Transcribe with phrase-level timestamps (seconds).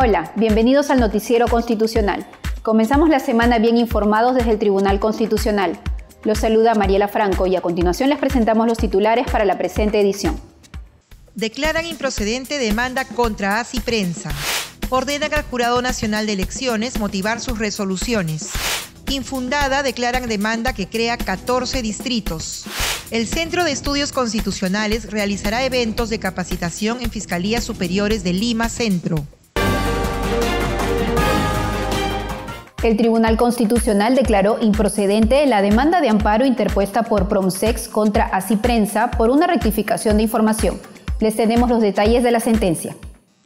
[0.00, 2.24] Hola, bienvenidos al Noticiero Constitucional.
[2.62, 5.76] Comenzamos la semana bien informados desde el Tribunal Constitucional.
[6.22, 10.40] Los saluda Mariela Franco y a continuación les presentamos los titulares para la presente edición.
[11.34, 14.30] Declaran improcedente demanda contra ASI Prensa.
[14.88, 18.50] Ordenan al Jurado Nacional de Elecciones motivar sus resoluciones.
[19.10, 22.66] Infundada declaran demanda que crea 14 distritos.
[23.10, 29.26] El Centro de Estudios Constitucionales realizará eventos de capacitación en Fiscalías Superiores de Lima Centro.
[32.82, 39.10] El Tribunal Constitucional declaró improcedente la demanda de amparo interpuesta por Promsex contra Así Prensa
[39.10, 40.78] por una rectificación de información.
[41.18, 42.94] Les tenemos los detalles de la sentencia.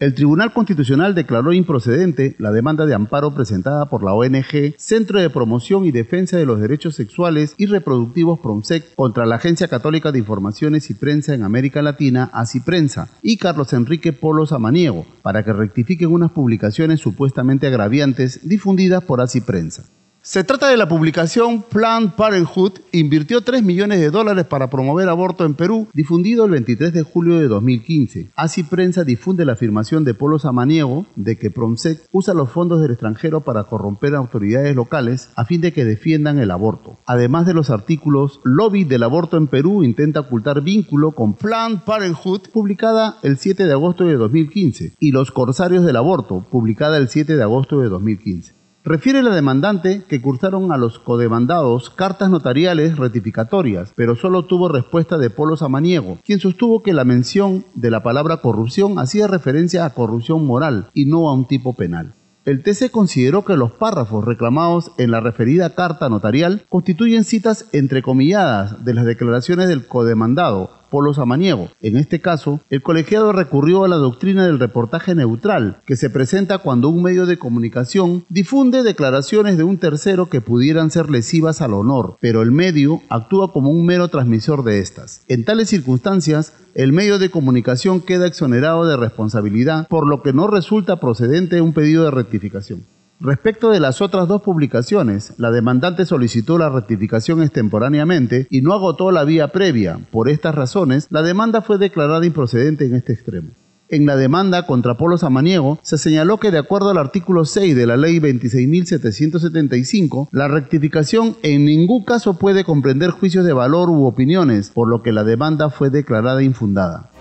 [0.02, 5.30] El Tribunal Constitucional declaró improcedente la demanda de amparo presentada por la ONG Centro de
[5.30, 10.18] Promoción y Defensa de los Derechos Sexuales y Reproductivos PROMSEC contra la Agencia Católica de
[10.18, 15.52] Informaciones y Prensa en América Latina, ASI Prensa, y Carlos Enrique Polo Samaniego, para que
[15.52, 19.84] rectifiquen unas publicaciones supuestamente agraviantes difundidas por ASI Prensa.
[20.24, 25.44] Se trata de la publicación Planned Parenthood invirtió 3 millones de dólares para promover aborto
[25.44, 28.30] en Perú, difundido el 23 de julio de 2015.
[28.36, 32.92] Así Prensa difunde la afirmación de Polo Samaniego de que Promsec usa los fondos del
[32.92, 37.00] extranjero para corromper a autoridades locales a fin de que defiendan el aborto.
[37.04, 42.42] Además de los artículos Lobby del aborto en Perú intenta ocultar vínculo con Planned Parenthood,
[42.52, 47.34] publicada el 7 de agosto de 2015, y Los Corsarios del Aborto, publicada el 7
[47.34, 48.61] de agosto de 2015.
[48.84, 55.18] Refiere la demandante que cursaron a los codemandados cartas notariales rectificatorias, pero solo tuvo respuesta
[55.18, 59.90] de Polo Samaniego, quien sostuvo que la mención de la palabra corrupción hacía referencia a
[59.90, 62.14] corrupción moral y no a un tipo penal.
[62.44, 68.84] El TC consideró que los párrafos reclamados en la referida carta notarial constituyen citas entrecomilladas
[68.84, 71.70] de las declaraciones del codemandado, Polo Samaniego.
[71.80, 76.58] En este caso, el colegiado recurrió a la doctrina del reportaje neutral, que se presenta
[76.58, 81.72] cuando un medio de comunicación difunde declaraciones de un tercero que pudieran ser lesivas al
[81.72, 85.22] honor, pero el medio actúa como un mero transmisor de estas.
[85.28, 90.46] En tales circunstancias, el medio de comunicación queda exonerado de responsabilidad, por lo que no
[90.46, 92.84] resulta procedente un pedido de rectificación.
[93.24, 99.12] Respecto de las otras dos publicaciones, la demandante solicitó la rectificación extemporáneamente y no agotó
[99.12, 100.00] la vía previa.
[100.10, 103.50] Por estas razones, la demanda fue declarada improcedente en este extremo.
[103.88, 107.86] En la demanda contra Polo Samaniego se señaló que de acuerdo al artículo 6 de
[107.86, 114.70] la ley 26.775, la rectificación en ningún caso puede comprender juicios de valor u opiniones,
[114.70, 117.12] por lo que la demanda fue declarada infundada.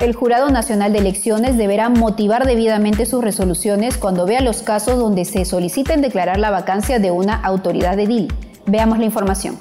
[0.00, 5.26] El Jurado Nacional de Elecciones deberá motivar debidamente sus resoluciones cuando vea los casos donde
[5.26, 8.32] se soliciten declarar la vacancia de una autoridad de DIL.
[8.64, 9.58] Veamos la información.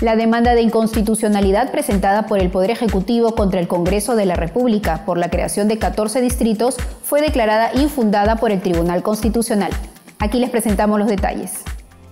[0.00, 5.04] La demanda de inconstitucionalidad presentada por el Poder Ejecutivo contra el Congreso de la República
[5.04, 9.72] por la creación de 14 distritos fue declarada infundada por el Tribunal Constitucional.
[10.20, 11.64] Aquí les presentamos los detalles.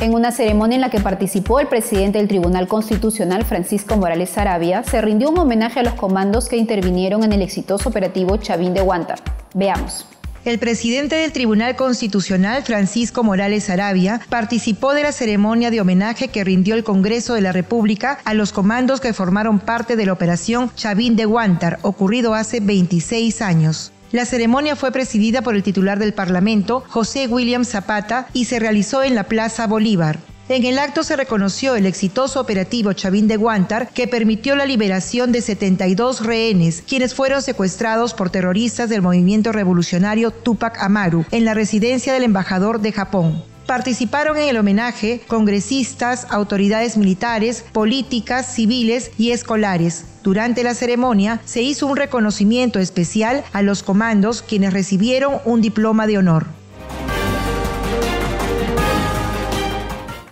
[0.02, 4.82] En una ceremonia en la que participó el presidente del Tribunal Constitucional, Francisco Morales Sarabia,
[4.82, 8.82] se rindió un homenaje a los comandos que intervinieron en el exitoso operativo Chavín de
[8.82, 9.20] Huántar.
[9.54, 10.08] Veamos.
[10.44, 16.44] El presidente del Tribunal Constitucional, Francisco Morales Arabia, participó de la ceremonia de homenaje que
[16.44, 20.72] rindió el Congreso de la República a los comandos que formaron parte de la operación
[20.74, 23.92] Chavín de Huántar, ocurrido hace 26 años.
[24.12, 29.04] La ceremonia fue presidida por el titular del Parlamento, José William Zapata, y se realizó
[29.04, 30.20] en la Plaza Bolívar.
[30.50, 35.32] En el acto se reconoció el exitoso operativo Chavín de Guantar que permitió la liberación
[35.32, 41.54] de 72 rehenes, quienes fueron secuestrados por terroristas del movimiento revolucionario Tupac Amaru en la
[41.54, 43.51] residencia del embajador de Japón.
[43.72, 50.04] Participaron en el homenaje congresistas, autoridades militares, políticas, civiles y escolares.
[50.24, 56.06] Durante la ceremonia se hizo un reconocimiento especial a los comandos quienes recibieron un diploma
[56.06, 56.48] de honor.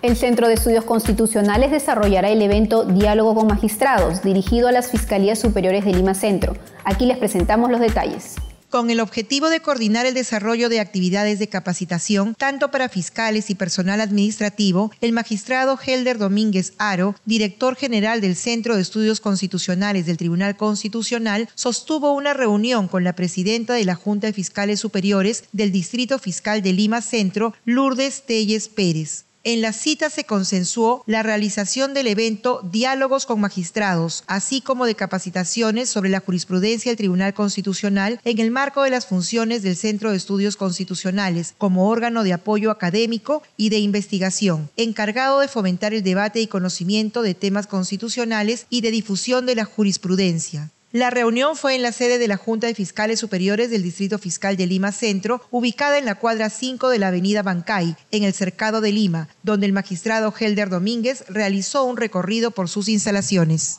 [0.02, 5.38] El Centro de Estudios Constitucionales desarrollará el evento Diálogo con Magistrados, dirigido a las Fiscalías
[5.38, 6.56] Superiores de Lima Centro.
[6.84, 8.36] Aquí les presentamos los detalles
[8.70, 13.54] con el objetivo de coordinar el desarrollo de actividades de capacitación tanto para fiscales y
[13.54, 20.16] personal administrativo, el magistrado Helder Domínguez Aro, director general del Centro de Estudios Constitucionales del
[20.16, 25.72] Tribunal Constitucional, sostuvo una reunión con la presidenta de la Junta de Fiscales Superiores del
[25.72, 29.24] Distrito Fiscal de Lima Centro, Lourdes Telles Pérez.
[29.42, 34.94] En la cita se consensuó la realización del evento Diálogos con Magistrados, así como de
[34.94, 40.10] capacitaciones sobre la jurisprudencia del Tribunal Constitucional en el marco de las funciones del Centro
[40.10, 46.02] de Estudios Constitucionales como órgano de apoyo académico y de investigación, encargado de fomentar el
[46.02, 50.70] debate y conocimiento de temas constitucionales y de difusión de la jurisprudencia.
[50.92, 54.56] La reunión fue en la sede de la Junta de Fiscales Superiores del Distrito Fiscal
[54.56, 58.80] de Lima Centro, ubicada en la cuadra 5 de la Avenida Bancay, en el Cercado
[58.80, 63.78] de Lima, donde el magistrado Helder Domínguez realizó un recorrido por sus instalaciones.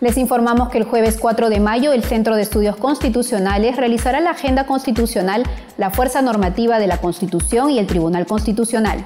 [0.00, 4.30] Les informamos que el jueves 4 de mayo el Centro de Estudios Constitucionales realizará la
[4.30, 5.44] Agenda Constitucional,
[5.76, 9.04] la Fuerza Normativa de la Constitución y el Tribunal Constitucional.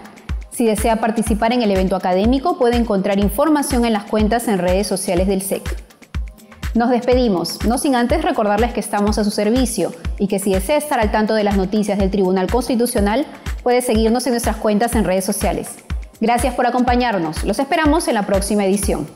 [0.53, 4.87] Si desea participar en el evento académico, puede encontrar información en las cuentas en redes
[4.87, 5.63] sociales del SEC.
[6.75, 10.77] Nos despedimos, no sin antes recordarles que estamos a su servicio y que si desea
[10.77, 13.27] estar al tanto de las noticias del Tribunal Constitucional,
[13.63, 15.77] puede seguirnos en nuestras cuentas en redes sociales.
[16.21, 17.45] Gracias por acompañarnos.
[17.45, 19.07] Los esperamos en la próxima edición.